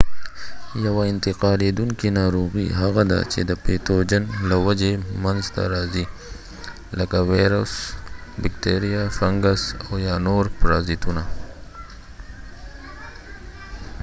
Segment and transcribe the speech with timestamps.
[0.85, 4.93] یوه انتقالیدونکې ناروغي هغه ده چې د پتوجن له وجې
[5.23, 6.05] منځته راځې
[6.99, 7.73] لکه ویروس
[8.41, 11.23] بکتریا فنګس او یا نور پرازیتونه